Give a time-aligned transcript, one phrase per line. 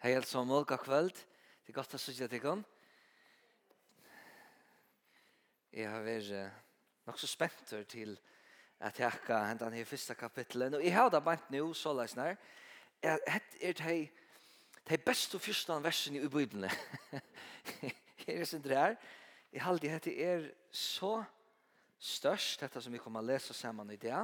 [0.00, 1.12] Hei, alt som mål, god kveld.
[1.12, 2.54] Det er godt å sitte til dere.
[5.76, 8.14] Jeg har vært nok så spent til
[8.80, 10.78] at jeg ikke hentet denne første kapitlet.
[10.80, 12.40] Og jeg har da bant nå, så løs nær.
[13.04, 13.98] Hette er det
[14.88, 16.72] de beste og første versene i Bibelen.
[18.24, 18.96] Jeg er sånn det drær.
[19.52, 21.18] Jeg har alltid hette er så
[22.00, 24.16] størst, dette som vi kommer å lese sammen i det.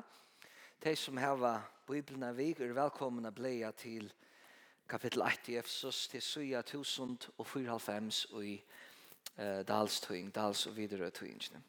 [0.80, 4.25] De som har Bibelen av vi er velkomne å bli til Bibelen
[4.88, 8.62] kapittel 1 i Efsos til Suja 1000 og i
[9.38, 11.62] eh, Dalstøying, Dals og videre tøyingene.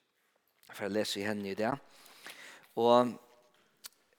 [0.69, 1.71] For jeg leser i henne i det.
[2.75, 2.99] Og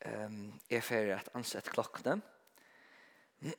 [0.07, 2.21] um, jeg fer at ansett klokkene.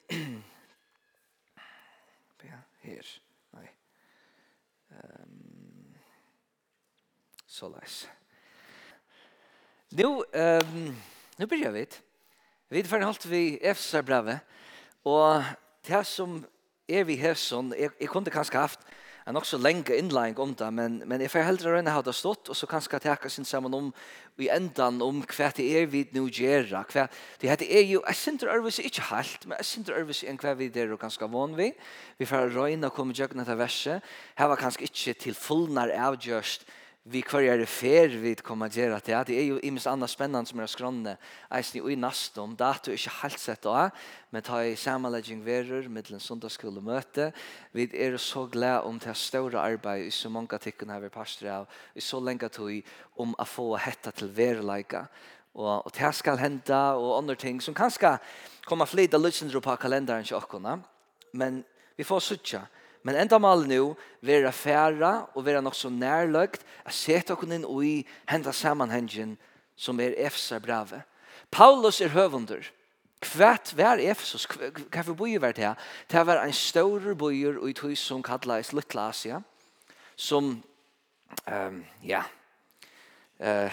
[2.49, 3.20] ja, her.
[3.53, 3.67] Nei.
[4.90, 5.95] Um,
[7.48, 8.09] så leis.
[9.95, 10.95] Nå, um,
[11.37, 11.85] nå begynner vi.
[12.70, 14.40] Vi får holdt vi Efsos-brevet.
[15.09, 15.44] Og
[15.88, 16.40] det som
[16.90, 18.88] er vi her sånn, jeg, jeg kunne kanskje haft
[19.29, 22.49] en også lenge innlæring om det, men, men jeg får heller røyne ha det stått,
[22.49, 23.91] og så kanskje jeg sin sammen om
[24.41, 26.71] i endan om hva det er vi nå gjør.
[26.90, 27.05] Hva,
[27.41, 30.32] det heter er jo, jeg synes det er ikke helt, men jeg synes det er
[30.32, 31.70] enn hva vi er og ganske vann vi.
[32.18, 34.01] Vi får røyne og komme gjøkken etter verset.
[34.40, 36.66] Her var kanskje ikke til fullnær avgjørst,
[37.03, 39.23] vi kvarjar fer vi kommer att göra det.
[39.27, 41.17] Det är ju ims annars spännande som är skronne
[41.49, 43.89] Eisen i nastom, det är inte helt sett då.
[44.29, 47.31] Men ta i sammanläggning verur, mittlen sundagskull möte.
[47.71, 51.49] Vi är så glada om det stora arbetet i så många tycken här vi pastor
[51.49, 51.67] av.
[51.93, 52.81] I så länge tog
[53.15, 55.07] om att få hetta till verleika.
[55.51, 58.17] Och, och det ska hända och andra ting som kanske
[58.63, 60.79] kommer flyta lyssnare på kalendern i åkorna.
[61.31, 61.63] Men
[61.95, 62.61] vi får sutja.
[63.10, 67.66] Men enda mal nu, vera færa og vera nok så nærløgt, a seta okkur inn
[67.66, 69.31] ui henda samanhengen
[69.74, 71.01] som er Efsa brave.
[71.50, 72.68] Paulus er høvunder.
[73.25, 75.88] Kvært vær Efsos, hva for boi var det her?
[76.06, 79.41] Det var en større boier og i tog som kallais Littla Asia,
[80.16, 80.51] som,
[81.50, 82.22] um, ja,
[83.39, 83.72] eh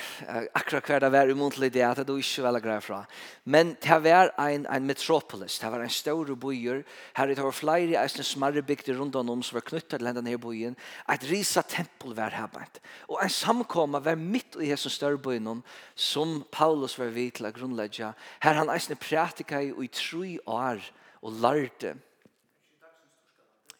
[0.54, 3.04] akkurat kvar det var umuntelig det at du ikke väl grej fra.
[3.44, 6.82] Men det var en, en metropolis, det var en stor bojer,
[7.14, 10.36] her det var flere eisne smarre bygder runt om som var knutet till den här
[10.36, 10.76] bojen,
[11.08, 12.80] ett risa tempel var här bant.
[13.08, 15.62] Og en samkomma var mitt i hessen större bojen
[15.94, 18.12] som Paulus var vid till å grunnlegge.
[18.40, 20.80] Her han eisne pratika i, i tre år
[21.20, 21.96] och lärde.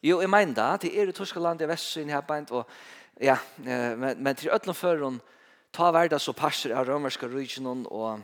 [0.03, 2.68] Jo, jeg mener det, det er i Torskaland, i Vestsyn her bant og
[3.20, 5.20] ja, men, men til Øtlandføren,
[5.76, 8.22] ta verda så passer av romerska regionen og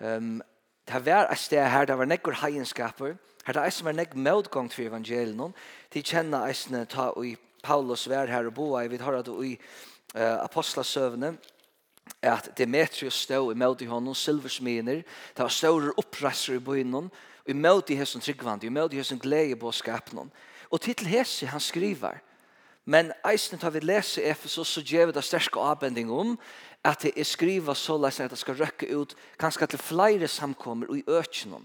[0.00, 0.42] um,
[0.84, 3.14] det var et sted her, det var nekkur heienskaper,
[3.46, 5.54] her det er som er nekk mødgång til evangelien,
[5.94, 7.34] de kjenner eisne ta i
[7.64, 11.32] Paulus vær her og boa, vi har høre det i uh, apostlasøvne,
[12.20, 17.48] at Demetrius stod i møte i hånden, silversminer, det var større oppresser i byen, og
[17.48, 20.28] i møte i hessen tryggvand, i møte i hessen glede på skapen.
[20.68, 22.20] Og til hese han skriver,
[22.84, 26.34] Men eisen tar vi lese Efesos så gjør vi det sterske avbending om
[26.84, 30.90] at det er skriva så leis at det skal røkke ut kanskje til flere samkommer
[30.92, 31.64] og i økjennom.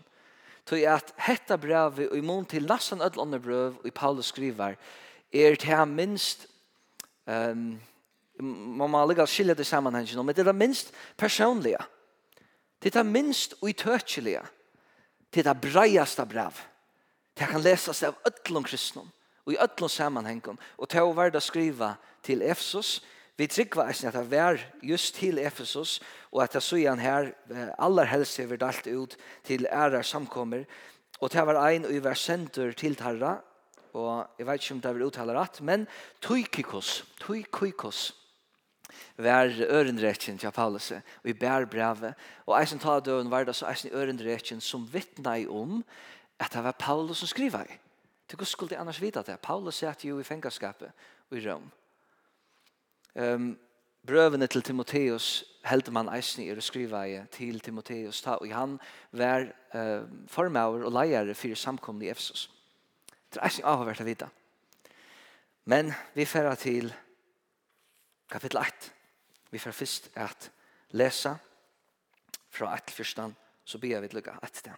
[0.69, 4.77] Så at hetta brevet og i mån til nesten ødlande brev og i Paulus skriver
[5.33, 6.47] er det her minst
[7.25, 7.79] um,
[8.39, 11.81] man må ligge skilje det sammenhengen men det er det minst personlige.
[12.79, 14.45] Det er det minst uitøkjelige.
[15.33, 16.53] Det er det breieste brev.
[17.35, 19.03] Det kan leses av ødlande kristne
[19.51, 20.59] i öllum sammanhengum.
[20.77, 22.99] Og til å være skriva til Efesos
[23.39, 26.01] vi tryggva eisen at det var just til Efesus,
[26.31, 27.31] og at det søyan her,
[27.79, 29.15] aller helst er dalt ut
[29.47, 30.65] til ærar samkommer,
[31.21, 33.37] og det var ein og var sendur til tarra,
[33.93, 35.87] og jeg vet ikke om det var uttaler rett, men
[36.21, 38.15] Tuikikos, Tuikikos,
[39.17, 42.13] var ørenretjen til Paulus og i bærbrevet
[42.47, 45.83] og eisen ta døren var det så eisen ørenretjen som vittna i om
[46.39, 47.77] at det var Paulus som skriva i
[48.29, 49.39] Til hva skulle de annars vite det?
[49.41, 50.91] Paulus satt jo i fengaskapet
[51.33, 51.65] i Rom.
[53.15, 53.55] Um,
[54.05, 58.21] brøvene til Timoteus heldte man eisen i å skrive til Timoteus.
[58.21, 58.77] ta, og han
[59.11, 62.49] var uh, formauer og leiere for samkomne i Efsos.
[63.33, 64.29] Det er eisen avhvert å vite.
[65.65, 66.93] Men vi færer til
[68.29, 68.91] kapittel 8.
[69.51, 70.51] Vi færer først at
[70.91, 71.35] lesa
[72.49, 74.77] fra 1 førstan, så ber vi til lukka 1 til.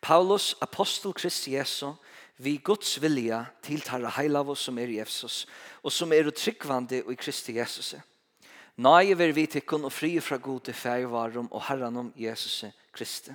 [0.00, 1.92] Paulus, apostel Kristi Jesu,
[2.40, 5.44] vi Guds vilja til tarra heilav som er Jesus,
[5.84, 7.94] og som er tryggvande i Kristi Jesus.
[8.80, 12.64] Nei ver vi tikkun og fri fra god til feivarum og herranum Jesus
[12.96, 13.34] Kristi.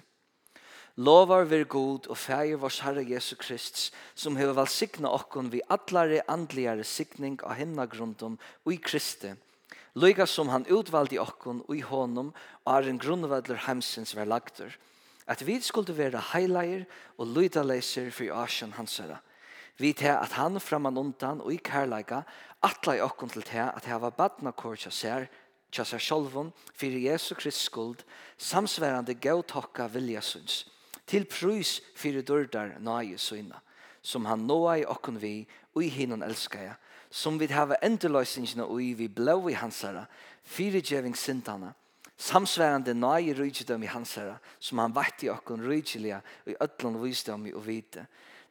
[0.97, 6.23] Lovar ver god og feir vars Herre Jesu Krist, som hever valsikna okkon vi atlare
[6.31, 9.33] andligare signing av himnagrundum ui Kristi,
[9.95, 12.33] Lyga som han utvalde i okkon og i honom,
[12.65, 14.71] og er en grunnvedler heimsins verlagtur.
[14.71, 14.94] lagter
[15.27, 16.85] at vi skulle være heileier
[17.17, 19.17] og lydaleiser for Asien hans herre.
[19.77, 22.21] Vi til at han framan undan og i kærleika
[22.63, 25.27] atla i okkon til til at hava badna kår tja ser,
[25.71, 28.05] tja ser sjolvun fyrir Jesu Krist skuld
[28.37, 30.65] samsverande gautokka viljasunds
[31.05, 33.59] til prus fyrir durdar nai suina
[34.01, 36.75] som han noa i okkon vi og i hinnon elskaja
[37.09, 40.05] som vi hava endeløysingina og i vi blau i hansara
[40.43, 41.73] fyrir djeving sintana
[42.17, 47.01] samsværende nøye rydgjødom i hans herre, som han vett i okken rydgjølige og i ødlån
[47.03, 48.05] visdom og vite.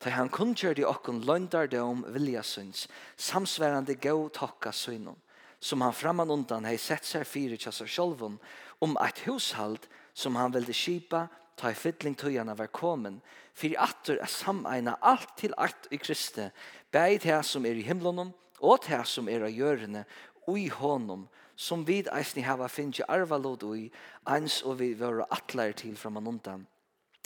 [0.04, 5.16] Da han kunngjør i okken løndardom vilja syns, samsværende gau tokka synon,
[5.60, 8.36] som han framan undan hei sett seg fire tjassar sjolvun,
[8.84, 13.20] om et hushald som han ville kipa, ta i fytling tøyana var komen,
[13.54, 16.50] fyrir atur er sameina alt til art i Kristi,
[16.92, 20.04] bæg til som er i himlunum, og til som er av gjørende,
[20.44, 23.90] og i hånden, som vid eisni hava finnje arvalod ui,
[24.26, 26.66] eins og vi våre atleir til fram og undan,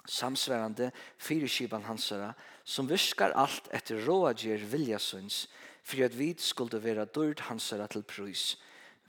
[0.09, 2.33] samsverande fyrirskipan hansara,
[2.65, 5.47] som viskar alt etter råadjer viljasunds,
[5.83, 8.57] fyrir at vi skulle vera dyrd hansara til prus.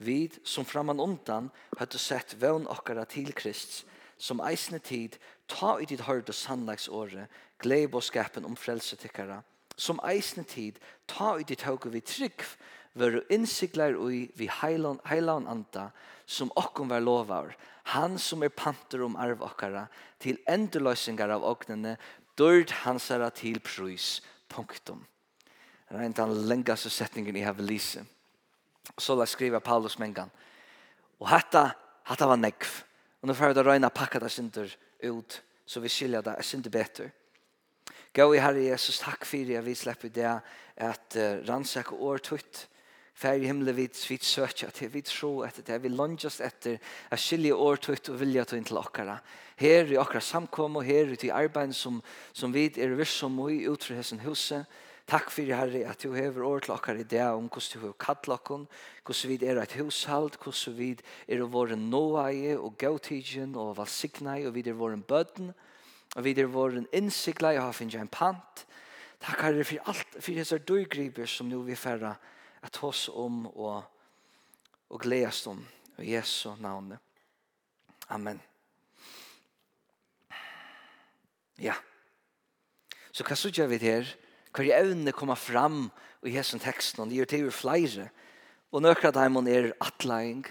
[0.00, 3.84] Vi som fram undan hadde sett vevn okkara til Krist,
[4.16, 5.16] som eisne tid,
[5.48, 7.28] ta i ditt hørt og sannlagsåret,
[7.60, 9.42] gleib og skapen om frelse tikkara,
[9.76, 10.78] som eisne tid,
[11.08, 12.44] ta i ditt høyke vi trygg,
[12.94, 15.90] var innsiklar ui vi heilan, heilan anda
[16.26, 17.56] som okkom var lovar,
[17.90, 19.86] han som er panter om arv okkara,
[20.22, 21.96] til endurløysingar av ognene,
[22.38, 24.20] dørd hansara til prus,
[24.50, 25.02] punktum.
[25.88, 28.04] Det er en den lengaste setningen jeg har lise.
[28.98, 30.30] Så la skriva Paulus mengan.
[31.18, 31.72] Og hetta,
[32.06, 32.68] hetta var negv.
[33.20, 34.70] Og nå får vi da røyna pakka det synder
[35.02, 37.10] ut, så vi skilja det synder betur.
[38.14, 42.64] Gå i Herre Jesus, takk fyrir at vi slipper det at uh, rannsaka år tutt,
[43.20, 46.78] Fær i himmelen vi svitt søkja til, vi tro etter det, vi langast etter
[47.12, 49.18] a skilje årtøyt og vilja tøyt til okkara.
[49.60, 51.98] Her i okkara samkom og her i arbeid som,
[52.32, 54.64] som vi er virsom og i utre hessen huset.
[55.10, 57.98] Takk fyrir Herre at du hever år til okkara i det om hvordan du har
[58.06, 58.64] kallt okkon,
[59.04, 60.90] hvordan vi er et hushald, hvordan vi
[61.28, 65.52] er våre nåaie og gautidjen og valsignai og vi er våre bøtten
[66.16, 68.66] og vi er våre innsiglai og har finnja en pant.
[69.20, 72.16] Takk Herre for alt, for hessar døygriper som nu vi færra
[72.62, 73.82] at hos om og,
[74.90, 75.60] og gledes om
[75.98, 76.94] i Jesu navn.
[78.08, 78.40] Amen.
[81.60, 81.76] Ja.
[83.12, 84.08] Så hva sier vi her?
[84.56, 85.90] Hver evne kommer fram
[86.26, 88.08] i Jesu teksten, det gjør til jo flere.
[88.72, 90.44] Og nøkker av dem er atleing,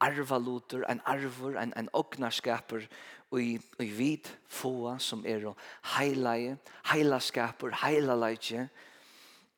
[0.00, 2.86] arvaluter, en arvor, en, en ognarskaper,
[3.30, 5.54] og i, i vid få som er å
[5.96, 6.56] heileie,
[6.92, 8.68] heilaskaper, heilaleitje,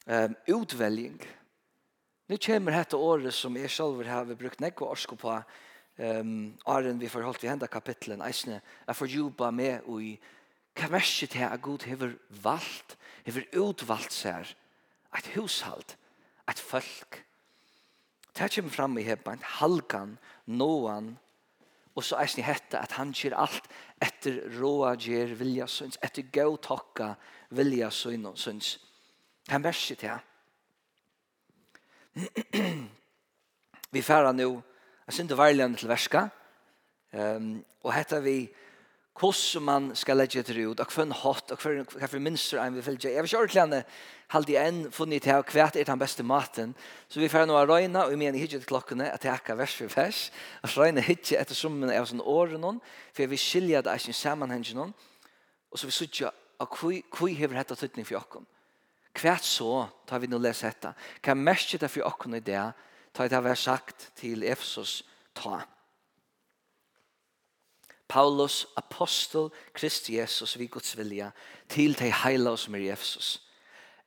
[0.08, 1.18] um, utvelging,
[2.28, 5.36] Nu kommer dette året som jeg selv har brukt nekva orsko på,
[5.96, 6.34] um,
[6.68, 10.12] åren vi forholdt i henda kapitlen, eisne, jeg får jobba med og i
[10.78, 12.12] hva verset til at Gud hever
[12.44, 14.52] valgt, hever utvalgt seg,
[15.16, 15.96] et hushald,
[16.48, 17.22] et folk.
[18.36, 21.14] Det kommer fram i hebbein, halgan, noan,
[21.96, 23.66] og så eisne hette at han kjer alt
[24.04, 27.14] etter råa gjer vilja syns, etter gau tokka
[27.56, 28.76] vilja syns.
[29.48, 30.20] Det verset her,
[33.94, 34.62] vi færa nu,
[35.06, 36.28] jeg synes det varligende til verska,
[37.12, 38.48] um, og hetta vi
[39.18, 43.10] hvordan man skal legge etter ut, og hvem hatt, og hvilke minster en vi følge.
[43.10, 43.84] Jeg vil ikke ordentlig
[44.30, 46.74] halde igjen funnet til hva er den beste maten.
[47.08, 49.56] Så vi færa nu av røyna, og vi mener ikke til klokkene, at jeg akka
[49.58, 50.30] vers for vers,
[50.62, 52.78] at røyna ikke etter summen av sånne årene,
[53.12, 54.94] for vi skilja det ikke sammenhengen,
[55.70, 56.32] og så vi sier ikke,
[57.18, 58.57] hva hever dette tøtning for dere?
[59.18, 60.92] Kvært så tar vi nå lese dette.
[61.24, 62.62] Hva merker det for åkken i det?
[63.12, 65.02] Ta det har sagt til Efesos
[65.34, 65.64] ta.
[68.08, 71.32] Paulus, apostel, Kristi Jesus, vi Guds vilja,
[71.68, 73.34] til de heila som er i Efesos.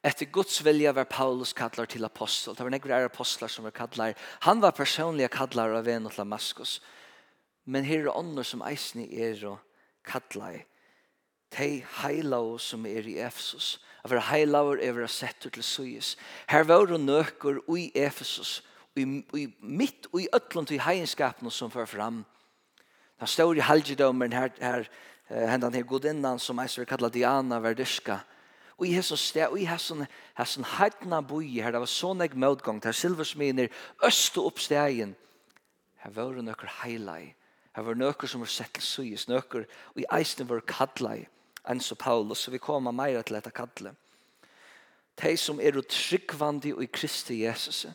[0.01, 2.55] Etter Guds vilja var Paulus kallar til apostel.
[2.55, 4.15] Det var nekker apostlar som var kallar.
[4.47, 6.79] Han var personlig kallar av en og Damaskus.
[7.65, 9.59] Men her er ånder som eisen er og
[10.07, 10.63] kallar
[11.51, 13.79] te heilau som er i Efesus.
[14.03, 16.15] At være heilaur er være sett til suyes.
[16.49, 18.63] Her var nøkur ui Efesus,
[18.95, 19.03] i,
[19.37, 22.25] i mitt og i øtlund til heienskapen som fører fram.
[23.19, 24.89] Den står i halgedomen her, her
[25.29, 28.19] hendan her godinnan som eisver kalla Diana Verdyska.
[28.81, 32.33] Og i hesson sted, og i hesson, hesson heitna boi her, det var sånn eg
[32.33, 33.69] møtgång, der silversminer,
[34.07, 35.13] øst og oppstegen.
[36.01, 37.35] Her var det nøkker heilai.
[37.75, 41.27] Her var nøkker som var sett til suyes, nøkker, og i eisen var kallai
[41.69, 43.95] enn så Paulus, så vi kommer mer til dette kallet.
[45.21, 47.85] De som er tryggvandi i Kristi Jesus,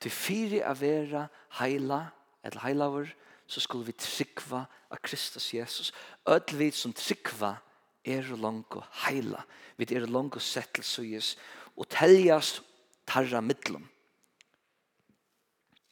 [0.00, 1.26] til fire av vera
[1.60, 2.02] heila,
[2.44, 3.14] eller heilaver,
[3.46, 5.92] så skulle vi tryggva av Kristus Jesus.
[6.28, 7.56] Ødel vi som tryggva
[8.04, 9.42] er langt og heila.
[9.76, 11.36] Vi er langt og settelsøyes
[11.76, 12.62] og teljast
[13.06, 13.86] tarra mittlum.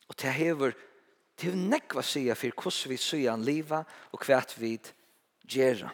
[0.09, 0.75] Og til hever
[1.37, 4.77] til nekva sida for hvordan vi søyan liva og hva vi
[5.51, 5.91] gjerra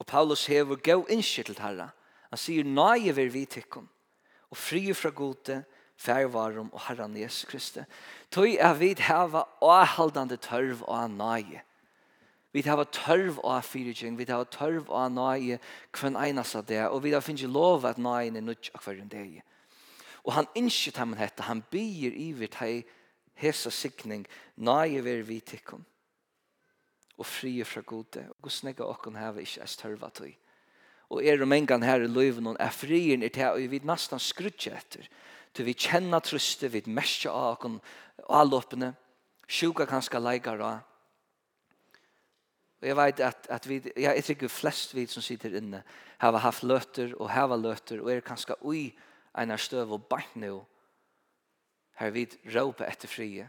[0.00, 1.90] og Paulus hever gå innskje til herra.
[2.30, 3.88] Han sier nøye ver vi tikkum
[4.52, 5.62] og fri fra gode
[5.96, 7.84] færvarum og herran Jesus Kristi.
[8.30, 11.62] Tøy er vi hava avhaldande tørv og nøye.
[12.52, 15.56] Vi hava tørv av fyrtjeng, vi hava tørv av nøye
[15.92, 19.08] kvann einas av det, og vi hava finnst lov at nøye er nødt av hverjum
[19.08, 19.38] deg.
[20.24, 22.82] Og han innskjøt ham dette, han byr iver til
[23.40, 24.26] hesa sikning,
[24.56, 25.84] nøye ver vi tikkum
[27.18, 28.24] og fri fra gode.
[28.30, 30.32] Og Guds nekka okken heve ikkje er størva tøy.
[31.12, 34.22] Og er om engan her i løyven og er frien er til, og vi nastan
[34.22, 35.08] skrutje etter.
[35.52, 37.76] Til vi kjenner trøste, vi merkje av okken
[38.24, 38.94] og allåpene.
[39.48, 40.80] Sjuka kanska leikar av.
[42.82, 45.84] Og jeg vet at, at vi, ja, jeg tror flest vi som sitter inne
[46.18, 48.88] har haft løter og hava løter og er kanskje ui
[49.38, 50.56] einar støv og bant nå
[52.00, 53.46] her vi råper etter frie.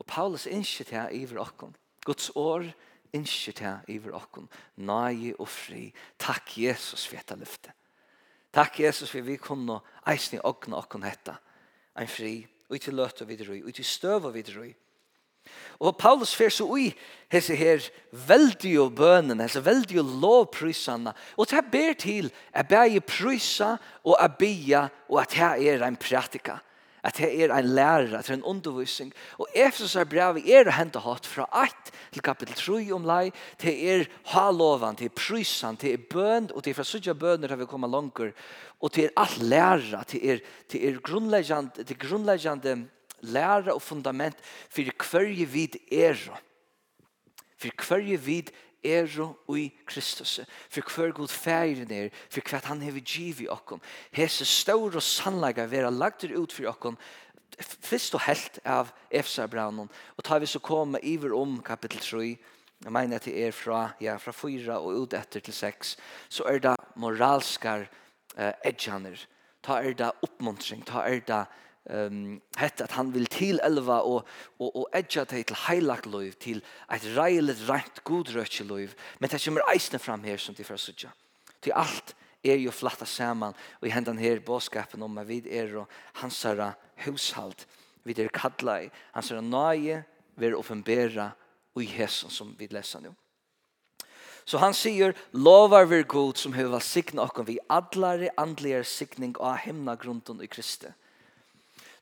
[0.00, 1.74] Og Paulus innskjer til her iver okken.
[2.04, 2.64] Guds år
[3.12, 4.48] innskjer til iver okkun.
[4.76, 5.90] Nei og fri.
[6.18, 7.74] Takk Jesus for dette lyftet.
[8.54, 9.78] Takk Jesus for vi kunne
[10.10, 11.36] eisne okkun okkun hetta.
[11.94, 14.72] Ein fri, og til løte videre, og til støve videre.
[15.80, 16.90] Og Paulus fer så ui
[17.32, 17.80] hese her
[18.28, 21.14] veldig og bønene, hese veldig og lovprysene.
[21.40, 25.96] Og det ber til at bæge prysa og a bia og at her er ein
[25.96, 26.60] praktika
[27.02, 29.12] at det er en lærer, at det er en undervisning.
[29.38, 33.32] Og Efesus er brevet er å hente hatt fra 1 til kapittel 3 om lei,
[33.58, 37.52] til er halovan, til er prysan, det er bøn, og til er fra sudja bøner
[37.54, 38.32] har vi kommet langer,
[38.80, 43.82] og til er alt lærer, til er, til er grunnleggende, til grunnleggjande grunnleggende lærer og
[43.82, 44.38] fundament
[44.70, 46.18] for hver vid er,
[47.60, 48.52] for hver vid
[48.84, 53.80] ero ui Kristus, for hver god færen er, for hva han har givet okkom.
[54.12, 56.98] Hese staur og sannlega vera lagt ut for okkom
[57.60, 62.30] fyrst og helt av Efsa-braunen, og tar vi så komme iver om kapittel 3,
[62.80, 65.96] jeg mener at det er fra, ja, fra 4 og ut etter til 6,
[66.32, 67.84] så er det moralskar
[68.36, 69.20] eh, edjaner,
[69.62, 71.42] ta er det oppmuntring, ta er det
[71.88, 76.32] um, hett at han vil til elva og, og, og edja det til heilagt liv,
[76.42, 80.78] til et reilet rent godrøtje liv, men det kommer eisne fram her som de fra
[80.80, 81.12] sudja.
[81.60, 85.90] Til alt er jo flatta saman, og i hendan her båskapen om vid er og
[86.22, 86.72] hans herra
[87.04, 87.66] hushalt,
[88.04, 90.02] vi er kalla i, hans herra nage,
[90.36, 91.32] vi offenbera
[91.74, 93.12] og i hesson som vi lesa nu.
[94.48, 99.60] Så han sier, lovar vi god som hever signa okkom vi adlare andligare signing av
[99.66, 100.90] himna grunden i Kristi.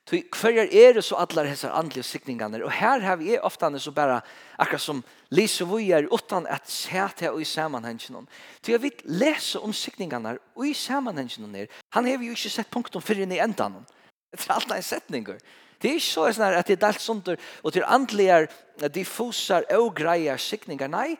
[0.09, 2.63] Så hver er det så alle disse andliga sikningene?
[2.65, 4.23] Og her har vi ofte så bare
[4.57, 8.29] akkurat som lise vi er uten at se til og i sammenhengen.
[8.63, 11.67] Så jeg vil lese om sikningene og i sammenhengen her.
[11.93, 13.85] Han har jo ikke sett punkten før inn i enden.
[14.33, 15.29] Det er alt en setning.
[15.29, 18.47] Det er ikke så sånn at det er delt sånt og til andliga
[18.89, 20.89] diffuser og greier sikninger.
[20.89, 21.19] Nei,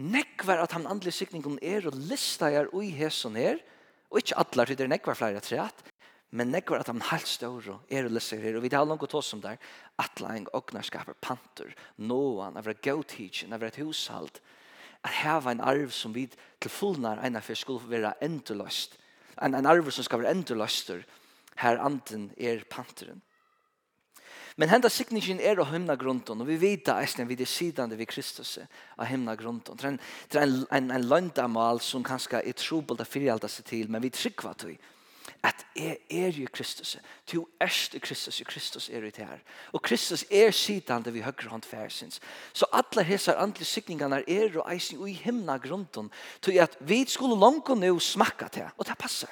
[0.00, 3.60] nekvar at han andliga sikningen er og lister er og i hesen her.
[4.08, 5.89] Og ikke alle, det er nekvar flere treat.
[6.30, 9.10] Men nekvar at han helt og er og lesser her, og vi tar langt og
[9.10, 9.58] tås om der,
[10.20, 14.38] lang ognarskaper, panter, noan, av et gautidgen, av et hushalt,
[15.02, 16.28] at heva en arv som vi
[16.60, 18.94] til fullnar eina for skulle være endeløst,
[19.42, 21.02] en, en arv som skal være endeløster,
[21.60, 23.22] her anden er panteren.
[24.56, 27.96] Men henda sikningen er å hymna grunden, og vi vet da eisen vi det sidande
[27.96, 29.78] vi Kristus av hymna grunden.
[29.78, 30.00] Det er en,
[30.42, 34.54] en, en, en landamal som kanskje er trobult å fyrir seg til, men vi tryggva
[34.60, 34.76] til
[35.42, 36.96] at jeg er jo Kristus.
[37.32, 39.38] Du erst i Kristus, og Kristus er jo det her.
[39.72, 42.20] Og Kristus er sidande vi høyre hånd færsins.
[42.52, 46.10] Så alle hese andre sikningene er og eisen i himna grunden
[46.42, 49.30] til at vi skulle langt nå smakka til, og det passer.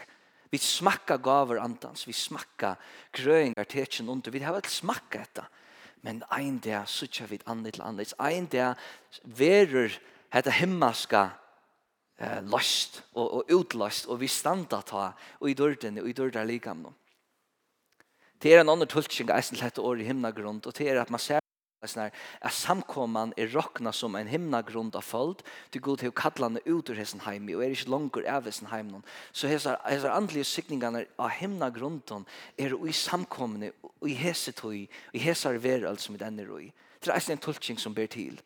[0.50, 2.75] Vi smakka gaver andans, vi smakka
[3.12, 5.45] grøyngar tetjen under, vi har vel smakka etta.
[6.02, 8.76] Men ein dag sutja vi andre til andre, ein dag
[9.25, 9.90] verur
[10.33, 11.28] hetta himmaska
[12.18, 15.10] eh, lust og, og utlust og vi standa ta
[15.40, 16.94] og i dørden og i dørden likam nå.
[18.38, 21.10] Det er en annen tulking av eisen til år i himnagrund, og det er at
[21.10, 21.42] man ser
[21.87, 26.48] sånn at samkomman er råkna som en himnagrund av fold, til god til å kalla
[26.48, 29.78] henne ut ur hessen heimi, og er ikke langer av hessen heim någon Så hessar,
[29.87, 32.26] hessar andliga sykningene av himnagrunden
[32.58, 36.72] er i samkommene, og i hessetøy, og i hessar allt som i denne røy.
[37.00, 38.40] Det er en tulking som ber til.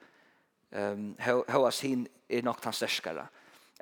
[0.72, 3.28] Um, Hva sin er nok den sterskere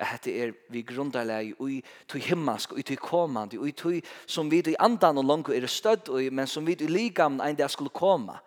[0.01, 4.13] at er vi grunderleg og i tog himmelsk og i tog komandi og i tog
[4.25, 7.55] som vi i andan og langt er stødd og men som vi i ligam ein
[7.57, 8.39] der skulle koma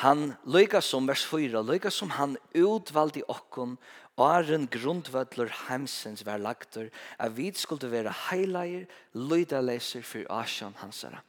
[0.00, 3.74] Han løyga som vers 4, løyga som han utvald i okkon,
[4.20, 11.20] åren grundvødler heimsens var lagter, at vi skulle være heileier, løydaleser for asjan hansara.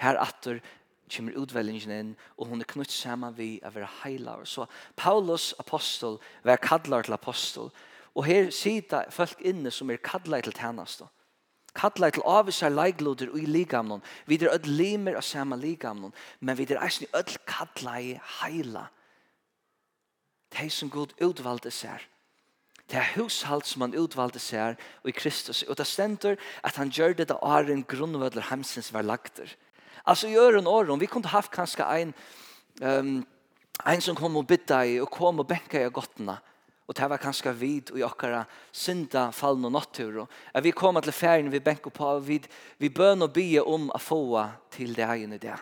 [0.00, 0.62] Her atter
[1.10, 4.48] kommer utvelgingen inn, og hun er knutt sammen vi å være heilaver.
[4.48, 7.70] Så Paulus apostel var kallar til apostel,
[8.16, 11.06] og her sitter folk inne som er kallar til tjeneste.
[11.76, 14.02] Kallar til avvisar leigloder i ligamnon.
[14.26, 18.16] Vi er ødel limer av samme ligamnon, men vi er eisen i ødel kallar i
[18.40, 18.86] heila.
[20.56, 22.00] Det som god utvalde seg
[22.90, 25.64] det er hushalt som han utvalgte seg og i Kristus.
[25.66, 29.50] Og det stender at han gjør det da åren grunnvødler hemsens var lagter.
[30.06, 32.12] Alltså gör en år vi kunde haft kanske en
[32.80, 33.26] um,
[33.84, 36.38] en som kom och bidda i och kom och bänka i gottena.
[36.86, 40.18] Och det var kanske vid och jockara synda fallen och natur.
[40.18, 40.30] Och
[40.62, 44.48] vi kom till färgen vi bänkar på vid vi bön och be om att få
[44.70, 45.58] till det här inne Og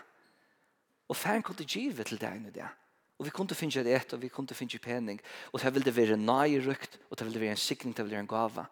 [1.07, 2.69] Och färgen kunde giva till det här inne Og
[3.17, 5.21] Och vi kunde finna det ett och vi kunde finna pening.
[5.51, 8.19] Och det ville vara en nöjrykt och det ville vara en sikning, det ville vara
[8.19, 8.65] en gava.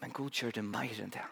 [0.00, 1.26] Men god gör det mer än det.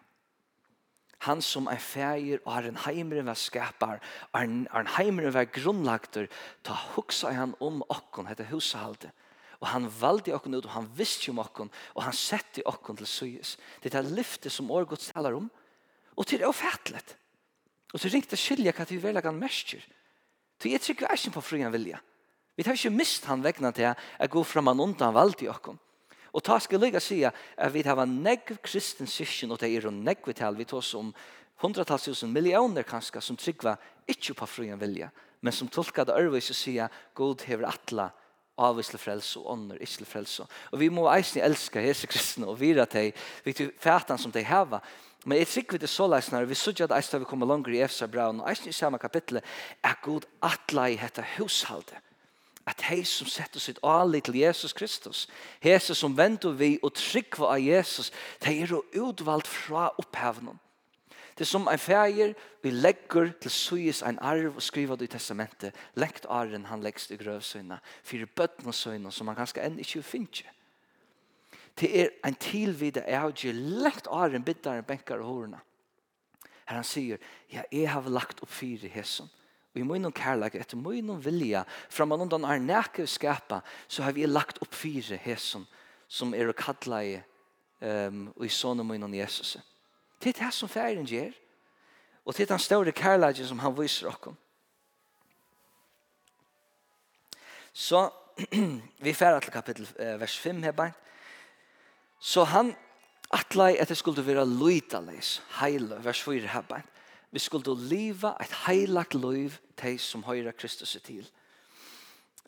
[1.26, 4.00] Han som er feir og har en heimere var skapar,
[4.32, 6.30] har en heimere var grunnlagter,
[6.64, 9.12] ta huksa han om okkon, heter hushalde.
[9.60, 13.08] Og han valde okkon ut, og han visste om okkon, og han sette okkon til
[13.08, 13.56] syes.
[13.82, 15.50] Det er lyftet som årgods talar om,
[16.16, 17.16] og til det er ofattlet.
[17.92, 19.84] Og til ringte skilja hva til vi velger han mestjer.
[20.60, 22.00] Til jeg trykker ikke på frugan vilja.
[22.56, 25.78] Vi tar ikke mist han vegna til at gå fram an undan valde okkon.
[26.32, 30.04] Og ta skal jeg si at vi har negv kristen syskjen, og det er en
[30.04, 31.12] negv tal, vi tar som
[31.62, 33.76] hundratals tusen millioner kanskje, som tryggva
[34.08, 35.10] ikke på frien vilja,
[35.40, 38.10] men som tolkar det øvrigt å si at god hever atla,
[38.60, 40.44] avvisle frelse og ånder, ikke frelse.
[40.72, 44.44] Og vi må eisne elska Jesu kristne og vira til vi til fætan som de
[44.44, 44.82] heva.
[45.24, 47.80] Men jeg trykker vi det så leisne vi sørger at eisne vi kommer langer i
[47.84, 49.44] Efsa Braun, og eisne i samme kapitlet,
[49.84, 52.09] er god atla i hette hushaldet
[52.70, 55.26] at hei som setter sitt ali til Jesus Kristus,
[55.62, 58.12] hese som venter vi og tryggva av Jesus,
[58.44, 60.60] de er utvalgt fra opphevnen.
[61.34, 65.12] Det er som en feir vi legger til suyes en arv og skriver det i
[65.14, 69.80] testamentet, lengt arren han leggs i grøvsøyna, fyrir bøtten og søyna som han ganske enn
[69.80, 70.52] ikke finner.
[71.80, 75.62] Det er en tilvide av er lengt arren biddaren benkar og horna.
[76.68, 77.18] Her han sier,
[77.50, 79.30] ja, jeg har lagt opp fire hesson
[79.70, 84.26] Og i munnen kærlek, etter munnen vilja, framan undan er nække skapa, så har vi
[84.26, 85.66] lagt opp fire hesson
[86.10, 87.14] som er å kalla i
[87.80, 89.56] um, og i sånne munnen Jesus.
[90.18, 91.30] Det er det som færen gjør,
[92.26, 94.36] og det er den større kærlek som han viser okkom.
[97.72, 98.08] Så
[99.04, 100.92] vi færa til kapittel eh, vers 5 her bare.
[102.20, 102.74] Så han
[103.30, 106.82] atlai at skulle være løytaleis, heil, vers 4 her bare
[107.30, 111.26] vi skulle leva ett heilagt liv till som høyra Kristus til.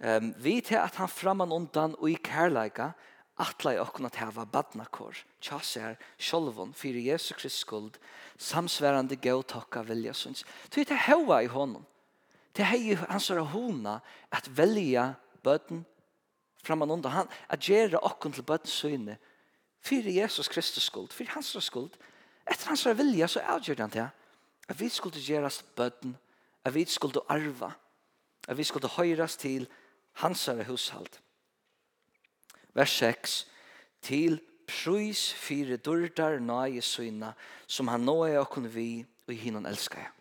[0.02, 2.90] Um, vi til at han framan undan og i kærleika
[3.38, 7.98] atla i okkona til hava badnakor, tjasser, sjolvon, fyrir Jesu Krist skuld,
[8.38, 10.44] samsverande gautokka vilja syns.
[10.70, 11.86] Ty til hava i honom.
[12.52, 14.00] Til hei hans er hona
[14.32, 15.86] at velja bøten
[16.62, 17.12] framan undan.
[17.12, 19.16] Han, at gjere okkun til bøten syne,
[19.82, 21.94] fyrir Jesus Kristus skuld, fyrir hans skuld,
[22.46, 24.10] etter hans vilja så avgjør han til
[24.68, 26.16] at vi skulle gjøres bøtten,
[26.64, 27.72] at vi skulle arva,
[28.48, 29.68] at vi skulle høyrast til
[30.12, 31.20] hansare hushalt.
[32.74, 33.46] Vers 6,
[34.02, 37.32] til prøys fire dørdar nøye søyna,
[37.66, 40.12] som han nå er okkur vi, og hinnan elskar jeg.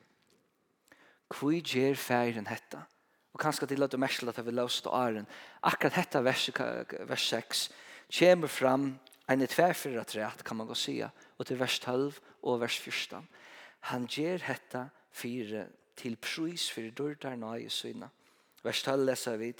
[1.31, 2.83] Hvor gjer færen hetta?
[3.33, 5.27] Og kanskje til at du mersel at jeg vil løse æren.
[5.63, 6.49] Akkurat hetta vers,
[7.07, 7.69] vers 6
[8.19, 8.99] kommer fram
[9.29, 13.27] en i tverfyrre træt, kan man gå sia, og til vers 12 og vers 14.
[13.89, 18.09] Han ger hetta fyre til prøys for dørdar nøye syna.
[18.63, 19.53] Vers 12 leser vi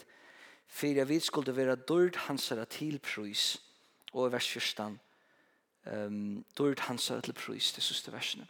[0.72, 3.58] Fyra vi skulle være dørd hansara til pris
[4.14, 5.00] Og i vers 14
[5.86, 8.48] um, dørd hansara til pris det siste versene.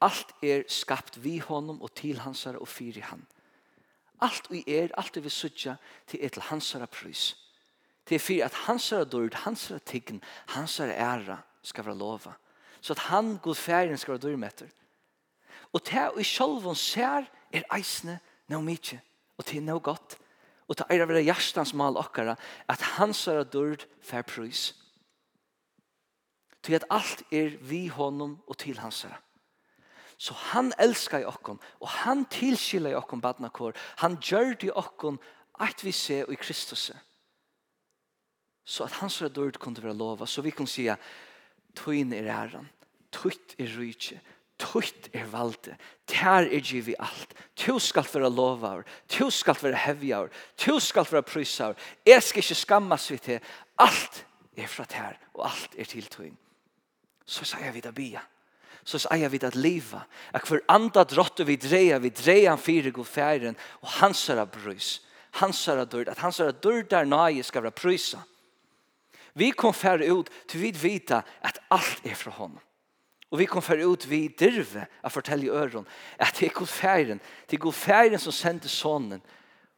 [0.00, 3.26] Alt er skapt vi honom og til hansara og fyri han.
[4.20, 7.36] Alt vi er, alt vi sutja til er til hansara prøys.
[8.08, 12.36] Det er fyri at hansara dørd, hansara tiggen, hansara æra skal være lova
[12.80, 14.68] så at han god færen skal være dyrmetter.
[15.72, 19.00] Og det og i sjølven ser er eisne noe mykje,
[19.36, 20.16] og det er noe godt.
[20.66, 22.34] Og det er av det hjertens mal okkara
[22.70, 24.72] at han ser er dyrd fær prøys.
[26.62, 29.20] Til at alt er vi honom og til hans herre.
[30.18, 33.76] Så han elskar i okkon, og han tilskillar i okkon badnakår.
[34.00, 35.18] Han gjør det i okkon
[35.60, 36.90] at vi ser i Kristus.
[38.64, 40.96] Så at hans rødord kunne være lova, så vi kunne sige,
[41.76, 42.68] tøyn er æren,
[43.12, 44.20] tøyt er rydse,
[44.58, 45.76] tøyt er valde,
[46.08, 51.06] tær er giv i alt, tu skal være lovaur, tu skal være hevjar, tu skal
[51.10, 53.40] være prysar, jeg skal ikke skammas vi til,
[53.78, 54.24] alt
[54.56, 56.36] er fra tær, og alt er til tøyn.
[57.26, 58.22] Så sier vi vidt bia,
[58.86, 62.92] så sier vi at liva, at hver andre drotte vi dreia, vi dreia han fire
[62.94, 65.02] god færen, og hans er brys,
[65.40, 68.22] hans er dørd, at hans er dørd der nøye skal være prysa,
[69.36, 72.60] Vi kom færre ut til vi vita att allt är från honom.
[73.30, 75.86] Och vi kom färre ut vi dirve att fortälja öron
[76.18, 79.20] att det är god færen, Det er god færen som sände sonen.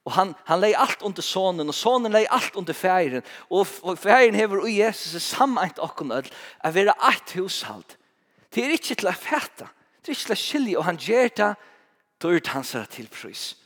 [0.05, 3.23] Och han, han lägger allt under sonen och sonen lägger allt under færen.
[3.49, 7.97] Och, och färgen hever og Jesus er sammeint och öll a vera eit hushald.
[8.55, 9.69] Det är inte till att fæta,
[10.03, 11.55] Det er ikkje til a skilje, och han gjer det
[12.19, 13.57] då är det hans till pris.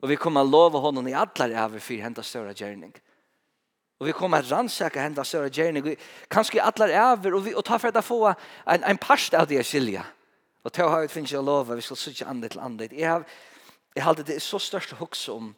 [0.00, 2.92] Och vi kommer a lova honom i alla det här för hända större gärning.
[4.00, 5.96] Og vi kommer at rannsaka henda Sara Jerny.
[6.30, 8.34] kanskje alla er över och, vi, og ta for å få
[8.66, 10.04] en, en parst av det skilja.
[10.64, 11.74] Og til å ha ut finnes jeg lova.
[11.74, 12.88] Vi skal sitte andre til andre.
[12.92, 13.24] Jeg har,
[13.94, 15.54] jeg har det är så största hoks om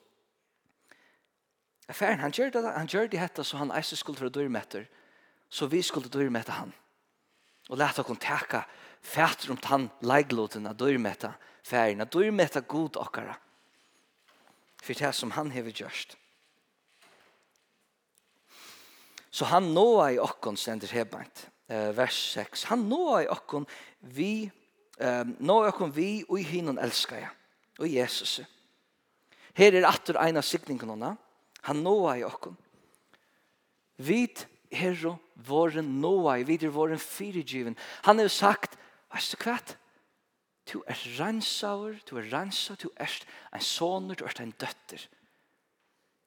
[1.88, 4.88] affæren, Han gjør det, han gjør det hette, så han eisen skulle för dörmätter.
[5.48, 6.72] Så vi skulle dörmätta han.
[7.68, 8.64] Och lätta kon teka
[9.02, 12.00] fætter om han lägloten att dörmätta färgen.
[12.00, 13.36] Att dörmätta god okkara,
[14.82, 16.16] for det som han har gjort.
[19.32, 21.46] Så han nåa i okkon, stender hebant,
[21.96, 22.66] vers 6.
[22.68, 23.64] Han nåa i okkon,
[24.12, 24.50] vi,
[25.00, 27.30] eh, nåa i okkon vi, og i hinnon elskar jeg,
[27.80, 28.40] og Jesus.
[29.56, 31.14] Her er atur eina sikningen hona,
[31.62, 32.58] han nåa i okkon.
[34.02, 37.76] Vid herro våren nåa i, vid er våren fyrirgiven.
[38.04, 38.76] Han har sagt,
[39.12, 39.76] veist du kvart,
[40.72, 43.10] Du er rensaur, du er rensaur, du er
[43.52, 44.98] en soner, du er en døtter.
[44.98, 45.21] Du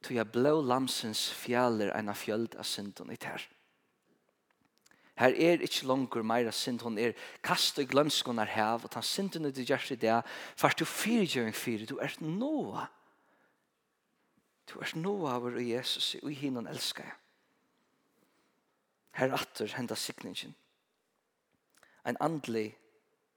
[0.06, 3.42] tog jeg blå lamsens fjaller en av fjöld av synden i tær.
[5.18, 9.02] Her er ikke langer meira synd, hun er kast og glømskon er hev, og ta
[9.02, 10.22] synden du gjør i det,
[10.60, 12.86] for du fyrtjøring fyre, du er noa.
[14.70, 17.18] Du er noa av Jesus, og i hinnan elskar jeg.
[19.16, 20.56] Her atter henda sikningen.
[22.06, 22.76] En andlig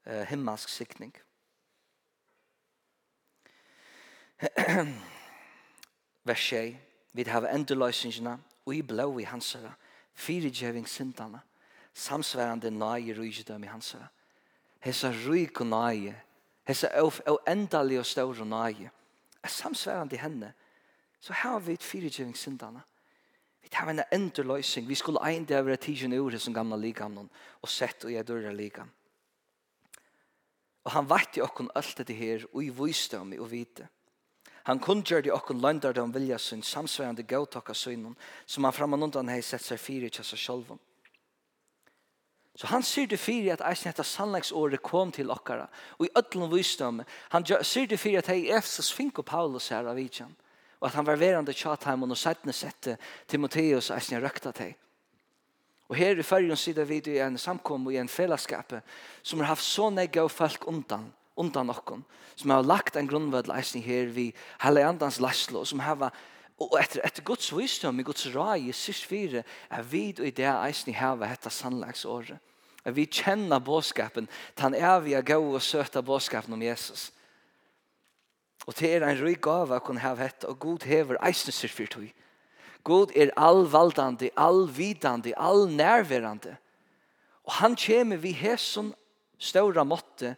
[0.05, 1.15] uh, himmelsk sikning.
[6.29, 6.77] vers 6,
[7.13, 9.73] vi har endeløsningene, og i blå i hans hansere,
[10.15, 11.41] fire djeving syndene,
[11.95, 14.09] samsværende nøye rydgjødøm i hans hansere.
[14.81, 16.15] Hesa ryk og nøye,
[16.69, 16.89] hesa
[17.49, 18.91] endelige og større nøye,
[19.43, 20.53] er samsværende i henne,
[21.21, 22.83] så har vi et fire djeving syndene.
[23.63, 27.31] Vi tar en endeløsning, vi skulle ein det være tidsjen i ordet som gamle ligamnen,
[27.63, 28.91] og sett og jeg dør ligam.
[30.85, 33.89] Og han vet jo okkur alt dette her, og i vysdømme og vite.
[34.69, 39.29] Han kundgjør de okken det de vilja sin samsværende gautakka synen som han framman undan
[39.29, 40.79] hei sett seg fyrir seg sjolvun.
[42.55, 46.53] Så han sier det fyrir at eisen etter sannleggsåret kom til okkara og i ödlun
[46.53, 47.01] visdom
[47.31, 50.35] han sier det fyrir at hei Efsos fink og Paulus her av vidjan
[50.81, 54.77] og at han var verande tjatheimen og sættne sette Timotheus eisen røkta teg.
[55.89, 58.75] Og her i fyrrjons sida vi i en samkom og i en fellesskap
[59.23, 62.05] som har haft så negga og folk undan undan nokkon,
[62.37, 66.11] som har lagt en grunnvød leisning her vi helle andans laslo, som hava
[66.59, 70.35] og etter, etter Guds visdom i Guds rai i sys fire, er vi og i
[70.35, 72.41] det eisning hava hetta sannlagsåret.
[72.85, 77.11] Er vi kjenna båskapen, tan er vi a gau og søta båskapen om Jesus.
[78.67, 81.95] Og det er en røy gava kun hava hetta, og god hever eisning sys fyrt
[81.99, 82.11] hui.
[82.85, 86.57] God er allvaldande, allvidande, allnærverande.
[87.45, 88.93] Og han kommer vi hesson
[89.39, 90.35] stora måtte,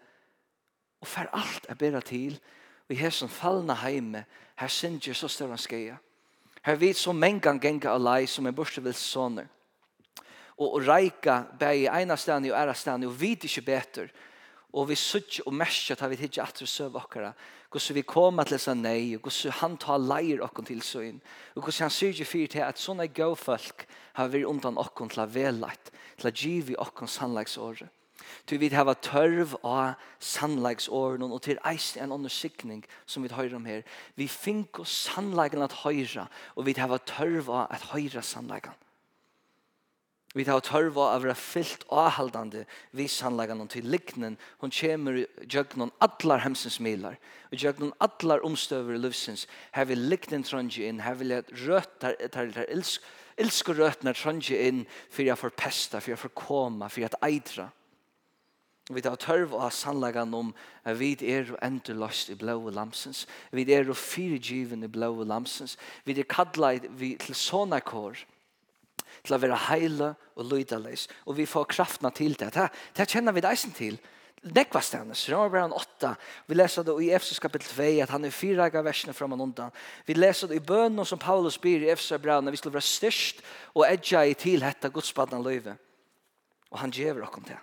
[1.01, 2.41] og fer alt er bera til.
[2.89, 4.25] Og i som fallna heime
[4.57, 5.99] her synger så større han skeia
[6.63, 9.47] her vet så mengan genga alai som er borstevils sånne
[10.61, 14.11] og, og reika bæg i stani og æra stani og vid ikkje betur.
[14.73, 17.33] Og vi sutt og mesja ta vi hitje atre søv okkara.
[17.71, 21.21] Hvordan vi koma til sa nei og hvordan han ta leir okkon til søyn
[21.57, 25.23] og hvordan han syr fyr til at sånne gau folk har vi undan okkon til
[25.23, 27.89] a velagt til a givi okkon sannleiksåret
[28.49, 33.57] Du vi hava tørv av sannleiksåren og til eisen en annen sikning som vi høyre
[33.59, 33.83] om her.
[34.17, 38.77] Vi fink oss sannleiken at høyre og vi hava tørv av at høyre sannleiken.
[40.35, 45.91] Vi hava tørv av å være fyllt avhaldande vi sannleiken til liknen hun kommer gjøgnon
[46.07, 47.17] atlar hemsens milar
[47.51, 52.63] og gjøgnon atlar omstøver livsens her vil liknen trønge inn her vil jeg røtter etter
[52.69, 53.03] ilsk
[53.41, 57.71] Ilskur røtnar trønge inn for jeg forpesta, for jeg forkoma, for jeg eitra.
[58.91, 60.51] Vi tar tørv av sannleggen om
[60.83, 63.27] at vi er endeløst i blåe lamsens.
[63.55, 65.77] Vi er fyrirgiven i blåe lamsens.
[66.05, 68.19] Vi er kattlet til sånne kår
[69.21, 71.07] til å være heile og lydeleis.
[71.29, 72.51] Og vi får kraftene til det.
[72.57, 74.01] Det, det kjenner vi deisen til.
[74.41, 76.15] Nekva stendes, Romerbrevet 8.
[76.49, 79.43] Vi leser det i Efesus kapitel 2, at han er fire av versene frem og
[79.45, 79.75] undan.
[80.09, 82.89] Vi leser det i bønnen som Paulus byr i Efesus brevet, når vi skulle være
[82.89, 85.77] styrst og edja i til hetta godspadden løyve.
[86.73, 87.61] Og han gjever okkom til.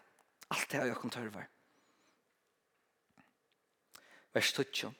[0.53, 1.47] Alt det har jo tørvar.
[4.33, 4.93] Vers 12.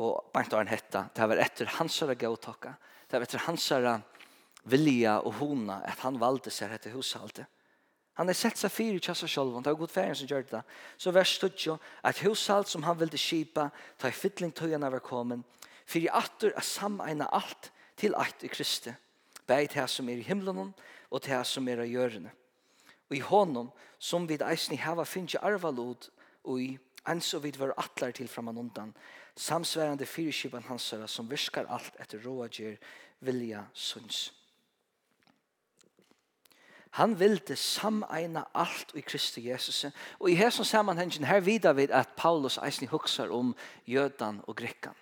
[0.00, 2.74] Og bant han hetta, det var etter hansara gautokka.
[3.10, 4.00] det var etter hansara
[4.64, 7.46] vilja og hona, at han valde seg etter hushaldet.
[8.18, 10.62] Han har sett seg fyra kjassa sjálf, Det var god ferien som gjør det.
[10.98, 15.40] Så vers 12, at hushalt som han ville kipa, ta i fytling tøyene var kommet,
[15.86, 18.92] fyrir atter er sameina alt til eit i Kristi,
[19.46, 20.74] beit her som er i himmelen,
[21.10, 22.30] og til som er av hjørne.
[23.10, 26.10] Og i honom som vid eisen i hava finnes arvalod
[26.44, 26.70] og i
[27.08, 28.94] ens og vid var atlar til framan undan
[29.40, 32.76] samsværende hans hansara som virkar alt etter rådgjør
[33.20, 34.32] vilja sunns.
[36.90, 39.86] Han vilde sameina alt i Kristus Jesus.
[40.18, 43.54] Og i hesson sammanhengen her vidar vi at Paulus eisen huksar om
[43.86, 44.94] jødan og grekkan.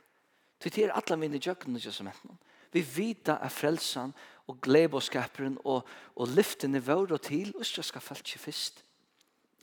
[0.63, 2.39] Det er alla mine jøkken og jøsamentan.
[2.73, 4.13] Vi vita er frelsan
[4.49, 8.85] og gleboskaperen og, og lyftene og til østjøska ikke først.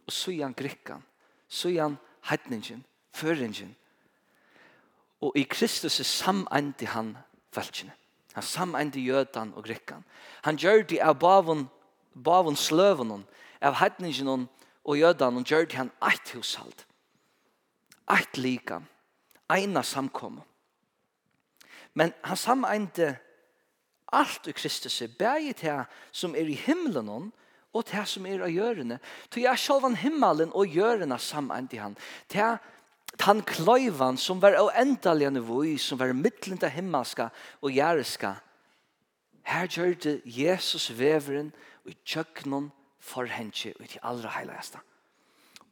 [0.07, 1.03] Og så igjen grikkan,
[1.47, 1.97] så gjør han
[2.29, 3.75] heitningen, føringen.
[5.21, 7.17] Og i Kristus er samendi han
[7.51, 7.91] falskjene.
[8.33, 10.03] Han samendi jødan og grikkan.
[10.43, 11.69] Han gjør det av bavun,
[12.23, 13.25] bavun sløvenen,
[13.61, 14.47] av heidningen
[14.83, 16.85] og jødan, og gjør det han eit hushalt.
[18.11, 18.81] Eit lika.
[19.49, 20.43] eina samkommet.
[21.93, 23.13] Men han samendi
[24.13, 27.31] Alt i Kristus er bæg til som er i himmelen
[27.73, 28.99] og til som er av gjørene.
[29.31, 31.97] Til jeg selv han himmelen og gjørene sammen til han.
[32.29, 32.57] Til
[33.25, 37.29] han kløyvan som var avendelig nivå som var mittelen til himmelska
[37.61, 38.35] og jæreska.
[39.45, 41.53] Her gjør det Jesus veveren
[41.85, 44.77] og i tjøkkenen for henne og til allra heiligeste.
[44.77, 44.94] Amen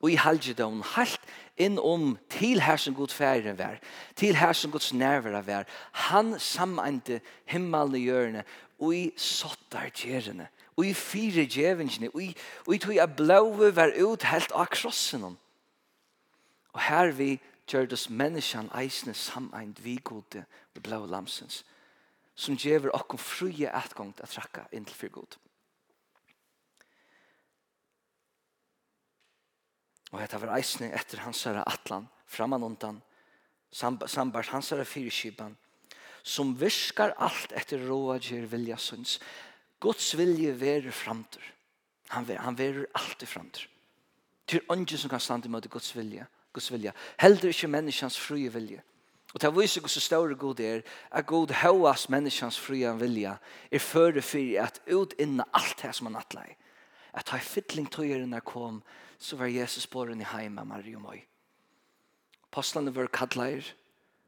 [0.03, 1.29] og i halvdom helt
[1.63, 3.79] inn om til her som god færen vær,
[4.19, 5.63] til her som gods nærvare vær.
[6.09, 8.43] Han sammeinte himmelen i hjørne,
[8.79, 12.09] og i sottar tjerene, og i fire djevingene,
[12.65, 15.37] og i tog jeg blåve vær ut helt av krossen.
[16.73, 17.37] Og her vi
[17.69, 20.43] gjør det menneskene eisene sammeint vi gode
[20.75, 21.63] og blå lamsens,
[22.35, 25.42] som gjør okkom frie etgångt at trakka inntil for god.
[30.13, 33.01] Og hetta var eisne etter hansara atlan, framan undan,
[33.73, 35.55] sambart hansara fyrirskipan,
[36.23, 39.17] som viskar alt etter roa gjer vilja sunds.
[39.81, 41.43] Guds vilje veru framtur.
[42.13, 43.67] Han ver, han verer alltid framtur.
[44.47, 46.27] Til er ånden som kan stande mot Guds vilje.
[46.53, 46.93] Guds vilje.
[47.19, 48.83] Heldur ikkje menneskans frie vilje.
[49.33, 53.37] Og det viser hvordan større god er, at god høyast menneskans frie vilja
[53.71, 56.53] er føre for at utinna alt det som han atler.
[57.13, 58.83] At ha fytling tøyere kom,
[59.23, 61.21] så var Jesus på den i heim av Marie og Møy.
[62.51, 63.63] Postlene var kattleir,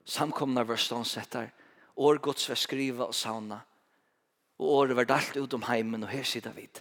[0.07, 1.49] samkomna var ståndsettar,
[1.99, 3.59] år gods var skriva og sauna,
[4.55, 6.79] og året var dalt ut om heimen, og her sida vid.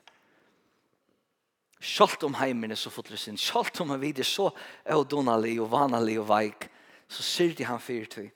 [1.82, 4.46] Sjalt om heimen er så fotler sin, sjalt om han er så
[4.86, 6.68] eudonalig og vanalig og veik,
[7.10, 8.30] så sier de han fyrtøy,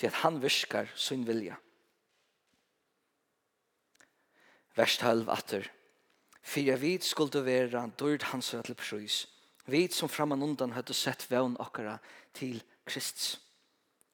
[0.00, 1.60] til at han virskar sin vilja.
[4.80, 5.68] Vers 12 atter,
[6.42, 9.26] For jeg vet skulle vera dyrd hans til prøys.
[9.66, 11.98] Vet som framan undan hadde sett vevn okkara
[12.34, 13.38] til Kristus.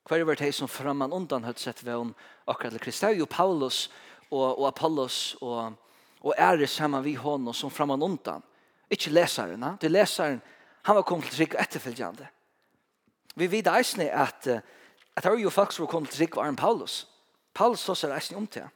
[0.07, 2.13] Hver var det som framan undan hadde sett vevn
[2.47, 3.01] okkara til Kristus?
[3.01, 3.87] Det er jo Paulus
[4.31, 5.73] og, og Apollos og,
[6.21, 8.43] og ære sammen vi honom som framan undan.
[8.91, 9.75] Ikke lesaren, ha?
[9.81, 10.43] det lesaren,
[10.87, 12.29] han var kommet til trygg og.
[13.35, 16.49] Vi vet eisne at, at det er jo folk som var kommet til trygg var
[16.49, 17.07] en Paulus.
[17.55, 18.69] Paulus så er eisne om til.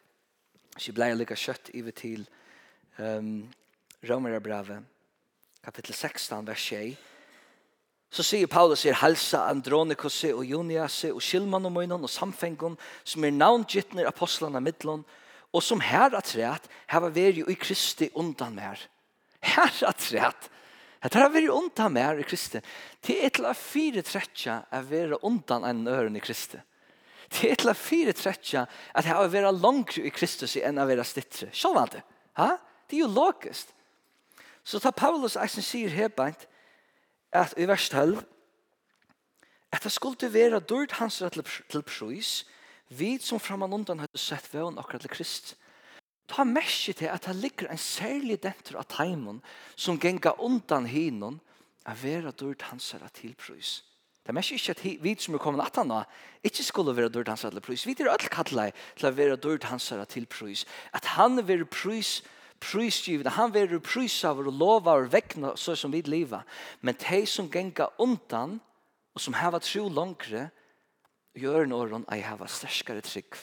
[0.79, 2.27] Så ble jeg lykka kjøtt i til
[3.01, 3.49] um,
[4.07, 4.85] Romerebrevet,
[5.65, 7.09] kapittel 16, vers 6,
[8.11, 12.75] så sier Paulus her, halsa Andronikos og Juniase og Skilman og Møynon og Samfengon,
[13.07, 15.05] som er navngittner apostlene av Midtlån,
[15.51, 18.83] og som her at rett, her vært jo i Kristi undan mer.
[19.41, 20.51] Her at rett,
[21.01, 22.61] her var veri undan mer i Kristi.
[23.01, 26.61] Til et eller fire trettja er veri undan en øren i Kristi.
[27.31, 31.49] Til et eller fire trettja at her langere i Kristus enn å være stittre.
[31.55, 32.03] Sjåvann det,
[32.37, 32.51] ha?
[32.91, 33.71] Det er jo logisk.
[34.65, 36.47] Så tar Paulus eisen sier her beint
[37.33, 38.19] at i vers 12
[39.71, 41.39] at det skulle være dyrt hans rett
[41.71, 42.45] til prøys
[42.91, 45.55] vi som framan undan hadde sett vøen akkurat til Krist.
[46.27, 49.39] Ta merke til at det ligger en særlig dentur av teimen
[49.77, 51.39] som genga undan hinon
[51.87, 53.81] a vera dyrt hans rett til prøys.
[54.27, 56.03] Det merker ikke at vi som er kommet at nå,
[56.45, 57.87] ikke skulle være dyrt hans rett til prøys.
[57.87, 60.67] Vi er alle kallet til å være dyrt hans rett til prøys.
[60.93, 62.21] At han være prøys
[62.61, 66.43] prisgivna, han veru prisaver og lova og vekna så som vi liva.
[66.81, 68.59] Men de som genga undan,
[69.15, 70.51] og som hava tro langre,
[71.35, 73.39] gjør noen ei hava sterskare trygg.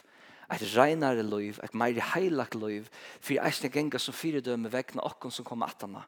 [0.54, 2.88] Et reinare liv, et meiri heilagt liv
[3.20, 6.06] for eisne genga som fyredømme vekna okkon som kom atana.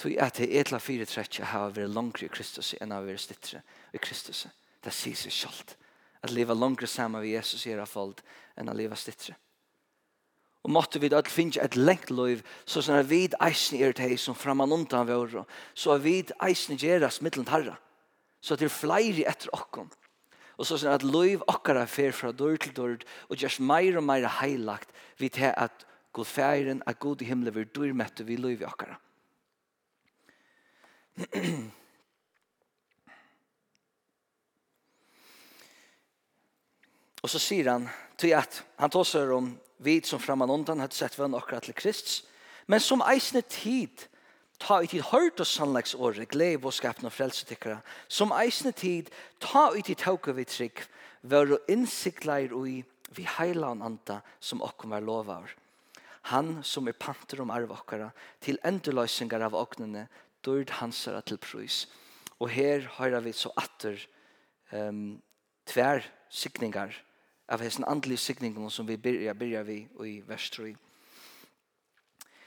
[0.00, 3.60] Tui at det etla fire trekje hava veri langre i Kristus enn hava veri stittre
[3.92, 4.46] i Kristus.
[4.82, 5.76] Det sier seg sjalt.
[6.22, 8.22] At leva langre saman vi Jesus i av fold
[8.56, 9.36] enn a leva stittre.
[10.62, 14.14] Og måtte vi at finne et lengt liv, så sånn at vi eisen er til
[14.20, 15.42] som fremman undan våre,
[15.74, 17.74] så at vi eisen gjeras mittelen tarra.
[18.42, 19.90] Så at det er flere etter okken.
[20.58, 24.04] Og så sånn at liv okkara fer fra dør til dør, og gjørs meir og
[24.06, 28.36] meir heilagt, vi til at god færen, at god i himmelen vil dør mette vi
[28.36, 28.96] liv i okkara.
[37.22, 41.18] og så sier han, til at han tåser om vi som framan undan hadde sett
[41.18, 42.22] vän akkurat til Krist,
[42.66, 44.06] men som eisne tid
[44.62, 49.10] ta i tid hørt og sannleggsåret, glede og skapne og frelsetikkere, som eisne tid
[49.42, 50.84] ta i tid tauke vi trygg,
[51.22, 55.50] vær og innsiktleir ui vi heila og anta som okkom var lovar.
[56.30, 60.06] Han som er panter om arv okkara, til endurløysingar av oknene,
[60.46, 61.86] dyrd hansara til prøys.
[62.38, 63.98] Og her høyra vi så atter
[64.70, 65.18] um,
[65.66, 66.94] tver sikningar,
[67.52, 70.72] av hessen andlige sikningen som vi byrja, byrja vi i vers 3.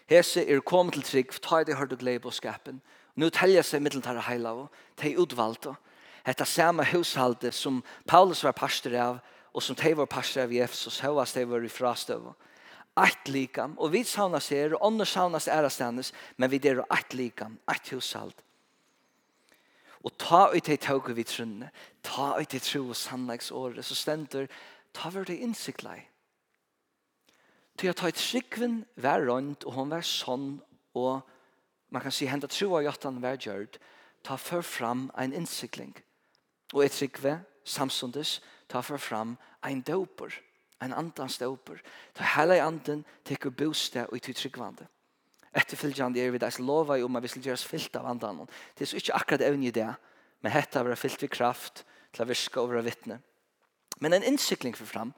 [0.10, 2.82] Hese er kom til trygg, ta i det hørt og glede på skapen.
[3.15, 4.70] Nå telja seg middeltare og
[5.02, 5.76] de utvalgte.
[6.26, 9.20] Hetta samme hushalde som Paulus var pastor av,
[9.54, 12.34] og som de var pastor av i Efsos, høyast de var i frastøv.
[12.98, 17.13] Eit likam, og vi saunas er, og ånder saunas stendes, men vi der og eit
[17.13, 18.34] likam, eit hushald.
[20.06, 21.72] Og ta ut de tåg vi trunne,
[22.04, 24.48] ta ut de tro og sannleiksåret, så stender
[24.95, 25.99] ta var det innsiklei.
[27.75, 30.55] Til at ta et sikven vær rundt, og hon var sånn,
[30.95, 31.25] og
[31.91, 33.77] man kan si hendet tro av hjertan vær gjørt,
[34.23, 35.93] ta for fram ein innsikling.
[36.73, 38.39] Og et sikve, samsundes,
[38.71, 40.31] ta for fram ein døper,
[40.81, 41.81] ein andans døper.
[42.15, 44.88] Ta hele anden teker bostad og i tryggvande.
[45.55, 48.43] Etterfylgjande er vi deres lova om at vi skal gjøre oss fyllt av andan.
[48.75, 49.88] Det er så ikke akkurat evne i det,
[50.43, 53.21] men hetta vera fyllt vi kraft til å virka og vera vittne.
[53.95, 55.13] Men en innsikling för fram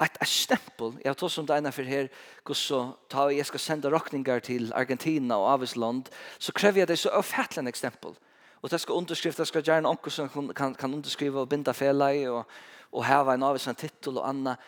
[0.00, 2.08] att ett stämpel, jag tror som det ena her, här,
[2.54, 7.08] så tar jag ska sende rockningar till Argentina og Avisland, så kräver jeg det så
[7.08, 8.14] överfattligt en eksempel.
[8.62, 12.14] Och det ska underskrifte, det ska gärna onkel som kan, kan underskriva og binda fela
[12.14, 12.46] i och,
[12.90, 14.58] och heve en avisland titel och annat.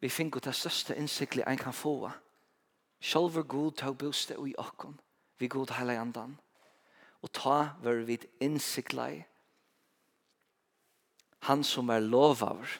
[0.00, 2.10] Vi finner det største insikliga en kan få.
[3.00, 5.00] Själva god ta bostad i åkken,
[5.38, 6.36] vi god hela andan.
[7.22, 9.24] Och ta var vid insikliga
[11.48, 12.78] han som er lovaver.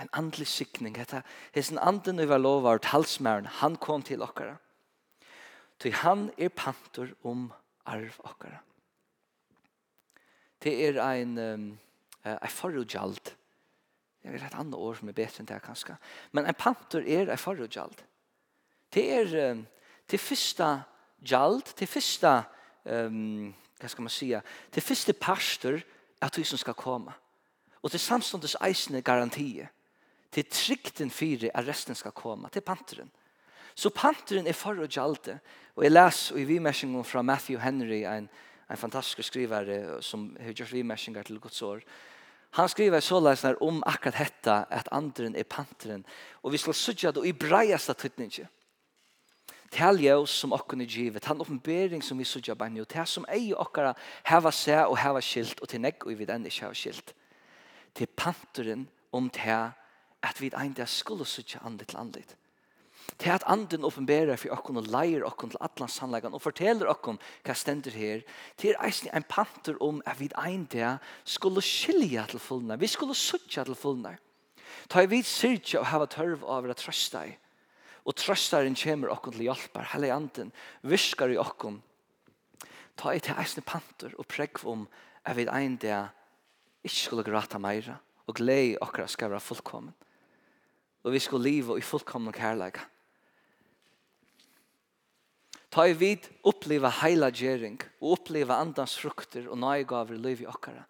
[0.00, 0.96] En andlig sikning.
[0.98, 1.22] Hetta,
[1.54, 4.56] hessen anden vi var lovaver, talsmæren, han kom til okkara.
[5.78, 7.48] Ty han er pantor om
[7.86, 8.60] arv okkara.
[10.62, 11.66] Det er ein, um,
[12.24, 13.34] ein forudgjald.
[14.22, 15.96] Det er et annet ord som er bedre enn det kanskje.
[16.32, 17.98] Men en pantor er ein forudgjald.
[18.94, 19.66] Det er um,
[20.08, 20.70] til første
[21.24, 22.38] gjald, til første,
[22.84, 24.32] um, hva skal man si,
[24.72, 25.80] til første pastor
[26.22, 27.12] at du som skal komme.
[27.84, 29.68] Og til samståndes eisende garantie.
[30.32, 32.48] Til trygten fire at resten skal komme.
[32.48, 33.10] Til panteren.
[33.74, 35.36] Så panteren er for å gjalde.
[35.76, 38.28] Og jeg leser i vimersingen fra Matthew Henry, en,
[38.70, 41.84] en fantastisk skrivare som har gjort vimersinger til Guds år.
[42.54, 46.04] Han skriver så läsnar om akkurat hetta att andren är panteren.
[46.32, 48.48] och vi ska söka då i breiasta tydninge.
[49.70, 53.94] Talje som okkun er givet, han oppenbering som vi söka banjo, det som eier okkara
[54.22, 57.14] heva seg og heva skilt og til negg og vi den ikke heva skilt
[57.94, 59.72] til panteren om det
[60.24, 62.36] at vi egentlig skulle sitte andet til andet.
[63.18, 67.18] Til at anden åpenberer for okken og leier okken til atlan sannleggen og forteller okken
[67.44, 68.22] hva stender her,
[68.56, 73.64] til eisen en panter om at vi egentlig skulle skilje til fullene, vi skulle sitte
[73.64, 74.16] til fullene.
[74.88, 77.36] Ta i vid syrtje og hava tørv av å trøste deg.
[78.04, 80.50] Og trøstaren kommer okken til hjelper, hele anden,
[80.82, 81.78] viskar i okken.
[82.96, 84.88] Ta i til eisen panter og pregg om
[85.24, 86.02] at vi egentlig
[86.84, 89.94] ikke skulle grata meira, og glede akkurat skal være fullkommen.
[91.04, 92.84] Og vi skulle leve i fullkommen kærleika.
[95.72, 100.48] Ta i vid oppleva heila gjerring, og oppleva andans frukter og nøygaver i liv i
[100.48, 100.86] akkurat.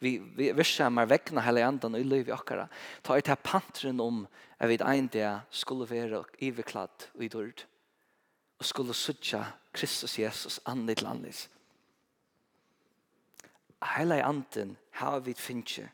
[0.00, 2.70] Vi, vi virksammer vekna heila andan i liv i akkurat.
[3.04, 4.22] Ta i ta pantren om
[4.58, 7.66] at vi ein dag skulle være iverkladd og i dørd.
[8.58, 11.48] Og skulle sutja Kristus Jesus andit landis
[13.84, 15.88] heila i anden har vi finnje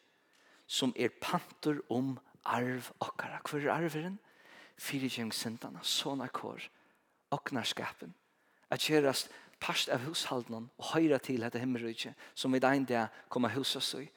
[0.67, 3.41] som er pantur om arv okkara.
[3.49, 4.19] Hvor er arveren?
[4.77, 6.67] Fyrigjengsyndana, sånne kår,
[7.33, 8.13] oknarskapen.
[8.71, 9.31] At kjerast
[9.63, 14.11] past av hushalden og høyra til dette himmelrydje som vi ein det kommer husa seg.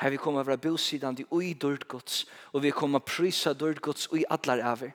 [0.00, 4.64] Her vi kommer fra bosidan til ui dørdgods og vi kommer prysa dørdgods ui allar
[4.72, 4.90] over.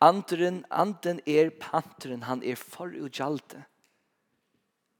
[0.00, 3.64] Andren, anden er panteren, han er forutgjaldet.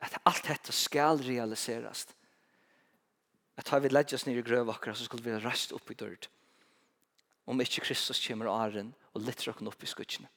[0.05, 2.07] At allt detta skal realiseras.
[3.59, 6.29] At har vi ledges nere i grøvakker, så skulle vi rest opp i dørd.
[7.49, 10.29] Om ikke Kristus kommer åren og litt råkken opp i skutsjene.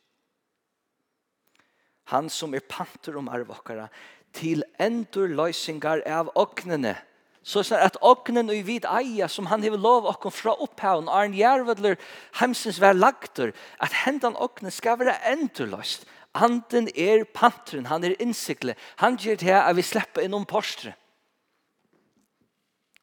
[2.10, 3.88] Han som er panter om arvakkara,
[4.36, 6.96] til endur løysingar av åknene.
[7.44, 11.28] Så er at åknen og vid eia som han hever lov åkken fra opphavn, er
[11.28, 11.98] en jærvedler
[12.40, 13.52] hemsens vær lagtur,
[13.82, 18.78] at hendan åknen skal være endur løyst, Anden er pantren, han er innsiklet.
[19.04, 20.94] Han gjør det her at vi slipper innom postre.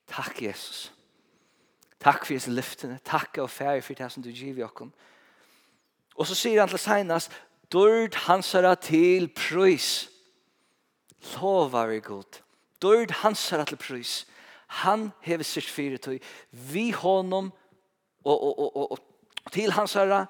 [0.08, 0.92] Takk, Jesus.
[2.00, 3.00] Takk for disse lyftene.
[3.04, 4.88] Takk og ferie for det som du gir vi oss.
[6.16, 7.34] Og så sier han til senest,
[7.72, 10.08] Dord hansara til prøys.
[11.36, 12.40] Lovar er god.
[12.82, 14.24] Dord hansara til prøys.
[14.80, 16.18] Han hever sitt fyretøy.
[16.50, 17.52] Vi honom
[18.24, 20.26] og, og, og, og, og til hansara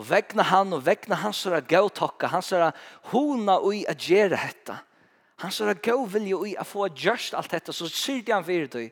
[0.00, 2.70] Og vegna han og vegna hans er gautokka, hans er
[3.10, 4.78] hona ui a gjere hetta.
[5.42, 8.86] Hans er gau vilja ui a få gjørst alt hetta, så syrdi han fyrir du,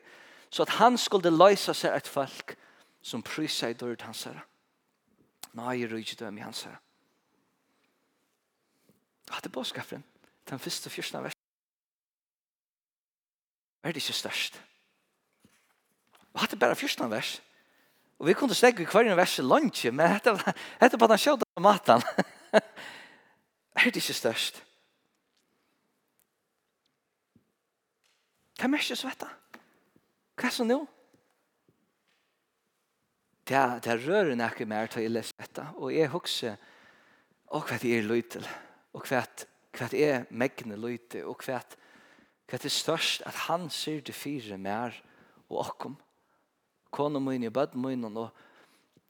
[0.53, 2.53] så at han skulle løysa seg et folk
[3.01, 4.27] som prysa i dørt hans.
[5.57, 6.77] Nei, jeg rujt døm i hans er.
[9.33, 10.05] Hatt er båskapen,
[10.49, 11.37] den første fyrsta vers.
[13.81, 14.61] Er det ikke størst?
[16.37, 17.39] Hatt er bare fyrsta vers.
[18.19, 21.45] Og vi kunne stegge hver en vers i lunge, men dette, dette på den sjøta
[21.55, 22.03] på maten.
[23.79, 24.59] er det ikke størst?
[28.59, 29.29] Hva er mest svetta.
[30.35, 30.81] Hva er så nå?
[33.47, 35.63] Det er, det er røren ikke mer til å lese dette.
[35.79, 36.59] Og jeg husker,
[37.55, 38.43] og hva det er løy til,
[38.99, 39.23] og hva,
[39.79, 41.63] hva det er megne løy til, og hva,
[42.51, 44.99] hva det er størst at han sier det fire mer
[45.47, 45.95] og okkom.
[45.95, 46.08] Ok
[46.91, 48.29] kona mine, bad mun og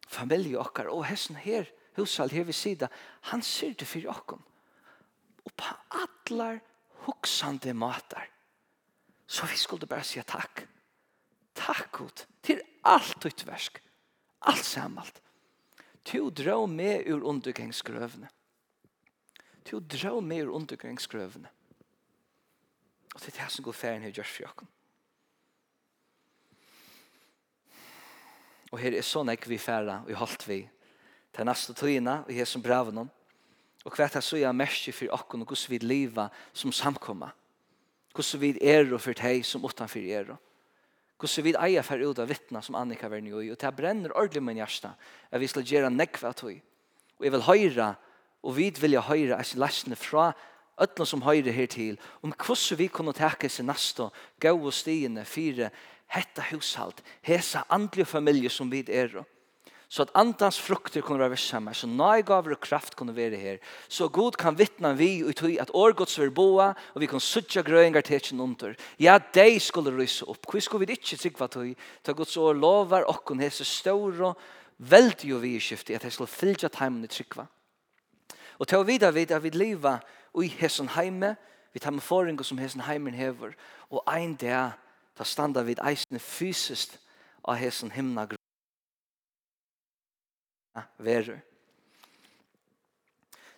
[0.08, 0.90] familie okkar.
[0.92, 2.90] Og hesten her, husal her vi sida,
[3.32, 4.44] han ser det for okkom
[5.46, 6.60] Og på atlar
[7.06, 8.30] huksande matar.
[9.28, 10.66] Så vi skulle bare si takk.
[11.56, 13.82] Takk, Gud, til alt utversk.
[14.48, 15.22] Alt samalt.
[16.06, 18.30] Tu dra med ur undergangsgrøvene.
[19.70, 21.50] Du dra med ur undergangsgrøvene.
[23.16, 24.40] Og det er det som går ferien her gjørs.
[28.70, 30.60] Og her er sånn jeg vi færa og holdt vi
[31.36, 33.10] til neste tøyene og her som braven om.
[33.86, 37.34] Og hva er så jeg merker for okken og hvordan vi lever som samkommer.
[38.14, 40.36] Hvordan vi er og for deg som utenfor er
[41.20, 44.14] hvordan vi eier for ut av vittna som Annika var nye i, og det brenner
[44.16, 44.94] ordentlig min hjerte,
[45.32, 46.56] at vi skal gjøre nekve at vi.
[47.20, 47.88] Og jeg vil høyre,
[48.40, 50.30] og vi vil jeg høyre, jeg lesne fra
[50.80, 54.08] ødlen som høyre hertil, om hvordan vi kunne takke seg neste,
[54.40, 55.74] gå og stiene, fire,
[56.10, 59.22] hetta hushalt, hesa andlige familie som vi er.
[59.90, 63.58] Så at andans frukter kunne være samme, så nøygaver og kraft kunne være her.
[63.90, 67.64] Så god kan vittna vi ut i at årgods vil boa, og vi kan suttja
[67.66, 68.76] grøyngar tetsin under.
[69.00, 70.46] Ja, dei skulle rysse opp.
[70.46, 71.74] Hvor skulle vi ikke tryggva tøy?
[72.04, 74.36] Ta gods år lovar okkon hese ståre,
[74.78, 77.48] veldig jo vi i skiftet, at jeg skulle fylltja teimen i tryggva.
[78.60, 80.06] Og til å vite vi at vi lever
[80.38, 81.34] i hesen heime,
[81.74, 83.58] vi tar med forringer som hesen heimen hever,
[83.90, 84.78] og ein dag
[85.20, 86.96] ta standa vid eisne fysiskt
[87.44, 88.46] av hesen himna grunn.
[90.78, 91.42] ja, verur.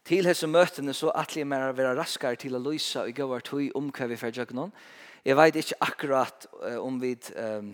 [0.08, 3.28] Til hese møtene så atle jeg mer å være raskere til å løse og gå
[3.30, 4.74] hvert høy om hva vi får gjøre noen.
[5.22, 7.68] Jeg vet ikke akkurat uh, om vi um,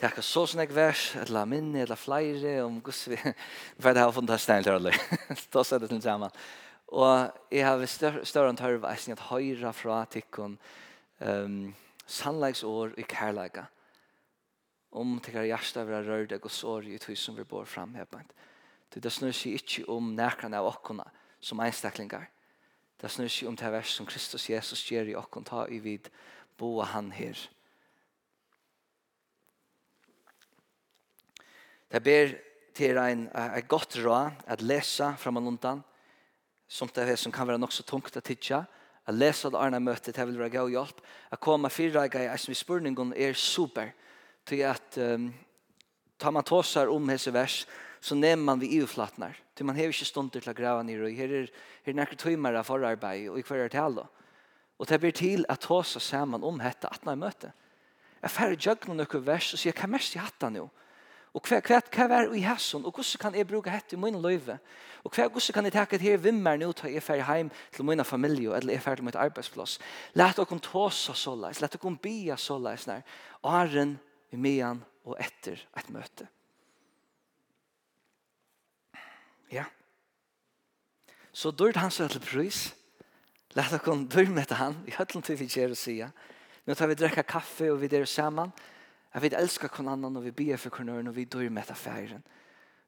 [0.00, 3.34] takka så snakk vers, eller minne, eller flere, om hvordan vi,
[3.78, 4.96] for det har funnet stein til alle.
[5.54, 6.34] Da ser det til sammen.
[6.90, 10.58] Og jeg har større enn tørre eisen at høyre fra tikkene
[11.22, 11.70] um,
[12.10, 13.66] sannleiksår i kærleika.
[14.90, 17.94] Om til hver tikkar hjärsta vera deg og sår i tog som vi bor fram
[17.94, 18.32] hebant.
[18.90, 21.06] Det snur seg ikke om nærkene av okkona
[21.40, 22.26] som einstaklingar.
[23.00, 26.10] Det snur seg om det vers som Kristus Jesus gjør i okkon ta i vid
[26.58, 27.38] boa han her.
[31.90, 32.34] Det ber
[32.74, 35.84] til en, en godt råd at lesa fram og undan
[36.70, 38.62] som det er som kan være nok så tungt å tidsja,
[39.06, 41.00] Jeg leser alle Arne møtet, jeg vil være god hjelp.
[41.30, 43.92] Jeg kommer fire reier, jeg som i spørningen er super,
[44.46, 45.30] til at um,
[46.18, 47.64] tar man tåsar om hese vers,
[48.00, 49.36] så nevner man vi uflattnar.
[49.56, 51.48] Til man har ikke stund til å grave ned, og her er,
[51.84, 54.00] her er nekker tøymer av forarbeid, og i hver er til
[54.80, 57.50] Og det blir til at tåsa sammen om dette at når jeg møter.
[58.22, 60.56] Jeg færre jøgner noen vers, og sier, hva mest jeg hatt han
[61.30, 62.84] Og hva, hva, hva er i hæsson?
[62.84, 64.56] Og hvordan kan jeg bruke hette i min løyve?
[65.04, 67.86] Og hva, hvordan kan jeg takke til her vimmer nå til jeg fer hjem til
[67.86, 69.78] min familie eller jeg fer til mitt arbeidsplass?
[70.18, 73.06] Læt dere tåsa såleis, læt dere bia såleis nær.
[73.46, 73.98] Åren,
[74.32, 76.26] mian og etter et møte.
[79.52, 79.64] Ja.
[81.32, 82.64] Så dyrt han seg til pris.
[83.54, 84.82] Læt dere dyr med han.
[84.86, 86.10] I høtlen til vi gjør å sige.
[86.66, 88.50] Nå tar vi drekka kaffe og vi der sammen.
[88.50, 88.79] Ja
[89.14, 91.70] Jeg vet elsker hver annen, og vi ber for hver annen, og vi dør med
[91.70, 92.24] affæren.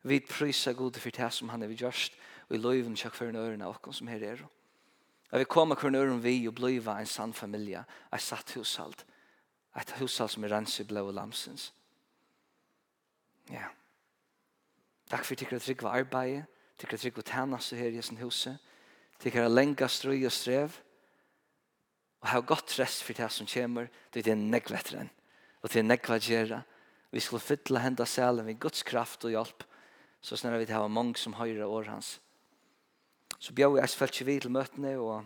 [0.03, 2.11] Vi priser god for det som han har gjort,
[2.49, 4.43] og i løyven kjøk for annen av oss som her er.
[5.33, 9.07] Jeg vil komme hver annen vi og bløyve en sann familie, et satt hushalt,
[9.79, 11.73] et hushalt som er rens i blå og lamsens.
[13.51, 13.71] Ja.
[15.11, 16.45] Takk for tikkert trygg var arbeidet,
[16.79, 18.59] tikkert trygg var tænast her i sin huset,
[19.19, 20.79] tikkert lenga strøy og strev,
[22.21, 25.11] og ha godt rest for det som kommer, det er nekvetteren
[25.63, 26.63] og til nekva gjerra.
[27.13, 29.65] Vi skulle fytla henda selen med Guds kraft og hjelp,
[30.23, 32.17] så snarare vi til hava mange som høyre år hans.
[33.39, 35.25] Så bjør vi eisfelt vi til møtene og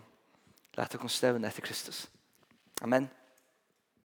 [0.77, 2.07] lette oss stevne etter Kristus.
[2.81, 3.09] Amen.